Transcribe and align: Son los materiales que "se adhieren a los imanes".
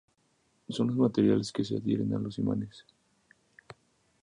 Son 0.67 0.87
los 0.87 0.95
materiales 0.97 1.51
que 1.51 1.63
"se 1.63 1.77
adhieren 1.77 2.11
a 2.15 2.17
los 2.17 2.39
imanes". 2.39 2.87